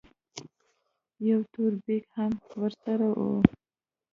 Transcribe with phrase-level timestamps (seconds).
[1.27, 3.19] يو تور بېګ هم ورسره و.